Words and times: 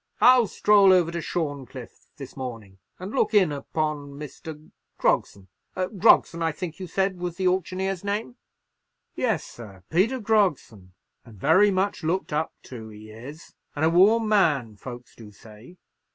"I'll 0.19 0.47
stroll 0.47 0.91
over 0.91 1.11
to 1.11 1.21
Shorncliffe, 1.21 2.09
this 2.17 2.35
morning, 2.35 2.79
and 2.97 3.11
look 3.11 3.35
in 3.35 3.51
upon 3.51 4.13
Mr. 4.17 4.71
Grogson—Grogson, 4.97 6.41
I 6.41 6.51
think 6.51 6.79
you 6.79 6.87
said 6.87 7.19
was 7.19 7.37
the 7.37 7.47
auctioneer's 7.47 8.03
name?" 8.03 8.37
"Yes, 9.13 9.43
sir; 9.43 9.83
Peter 9.91 10.19
Grogson, 10.19 10.93
and 11.23 11.37
very 11.37 11.69
much 11.69 12.03
looked 12.03 12.33
up 12.33 12.51
to 12.63 12.89
he 12.89 13.11
is, 13.11 13.53
and 13.75 13.85
a 13.85 13.91
warm 13.91 14.27
man, 14.27 14.75
folks 14.75 15.15
do 15.15 15.31
say. 15.31 15.77